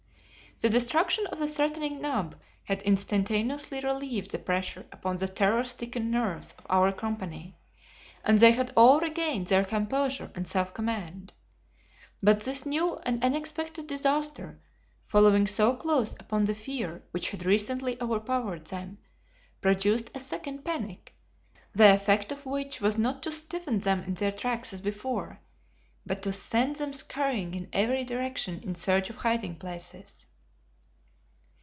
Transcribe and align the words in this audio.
The 0.59 0.69
destruction 0.69 1.25
of 1.25 1.39
the 1.39 1.47
threatening 1.47 2.01
knob 2.03 2.35
had 2.65 2.83
instantaneously 2.83 3.79
relieved 3.79 4.29
the 4.29 4.37
pressure 4.37 4.85
upon 4.91 5.17
the 5.17 5.27
terror 5.27 5.63
stricken 5.63 6.11
nerves 6.11 6.53
of 6.55 6.67
our 6.69 6.91
company, 6.91 7.57
and 8.23 8.37
they 8.37 8.51
had 8.51 8.71
all 8.77 8.99
regained 8.99 9.47
their 9.47 9.65
composure 9.65 10.29
and 10.35 10.47
self 10.47 10.71
command. 10.71 11.33
But 12.21 12.41
this 12.41 12.63
new 12.63 12.97
and 13.07 13.23
unexpected 13.25 13.87
disaster, 13.87 14.59
following 15.03 15.47
so 15.47 15.75
close 15.75 16.13
upon 16.19 16.45
the 16.45 16.53
fear 16.53 17.01
which 17.09 17.31
had 17.31 17.43
recently 17.43 17.99
overpowered 17.99 18.65
them, 18.67 18.99
produced 19.61 20.11
a 20.13 20.19
second 20.19 20.63
panic, 20.63 21.15
the 21.73 21.91
effect 21.91 22.31
of 22.31 22.45
which 22.45 22.79
was 22.79 22.99
not 22.99 23.23
to 23.23 23.31
stiffen 23.31 23.79
them 23.79 24.03
in 24.03 24.13
their 24.13 24.31
tracks 24.31 24.73
as 24.73 24.81
before, 24.81 25.39
but 26.05 26.21
to 26.21 26.31
send 26.31 26.75
them 26.75 26.93
scurrying 26.93 27.55
in 27.55 27.67
every 27.73 28.03
direction 28.03 28.61
in 28.61 28.75
search 28.75 29.09
of 29.09 29.15
hiding 29.15 29.55
places. 29.55 30.27